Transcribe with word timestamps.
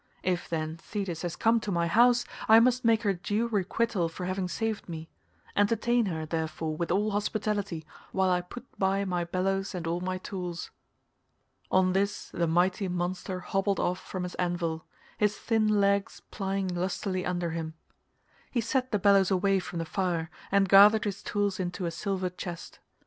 If, 0.23 0.49
then, 0.49 0.77
Thetis 0.77 1.21
has 1.21 1.35
come 1.35 1.59
to 1.59 1.71
my 1.71 1.85
house 1.85 2.25
I 2.49 2.59
must 2.59 2.83
make 2.83 3.03
her 3.03 3.13
due 3.13 3.45
requital 3.45 4.09
for 4.09 4.25
having 4.25 4.47
saved 4.47 4.89
me; 4.89 5.09
entertain 5.55 6.07
her, 6.07 6.25
therefore, 6.25 6.75
with 6.75 6.89
all 6.89 7.11
hospitality, 7.11 7.85
while 8.11 8.31
I 8.31 8.41
put 8.41 8.65
by 8.79 9.05
my 9.05 9.25
bellows 9.25 9.75
and 9.75 9.85
all 9.85 10.01
my 10.01 10.17
tools." 10.17 10.71
On 11.69 11.93
this 11.93 12.29
the 12.31 12.47
mighty 12.47 12.87
monster 12.87 13.41
hobbled 13.41 13.79
off 13.79 13.99
from 13.99 14.23
his 14.23 14.33
anvil, 14.39 14.87
his 15.19 15.37
thin 15.37 15.67
legs 15.79 16.19
plying 16.31 16.67
lustily 16.67 17.23
under 17.23 17.51
him. 17.51 17.75
He 18.49 18.59
set 18.59 18.91
the 18.91 18.97
bellows 18.97 19.29
away 19.29 19.59
from 19.59 19.77
the 19.77 19.85
fire, 19.85 20.31
and 20.51 20.67
gathered 20.67 21.03
his 21.03 21.21
tools 21.21 21.59
into 21.59 21.85
a 21.85 21.91
silver 21.91 22.31
chest. 22.31 22.79